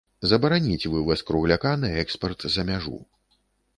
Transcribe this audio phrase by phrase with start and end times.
[0.29, 2.97] Забараніць вываз кругляка на экспарт за мяжу.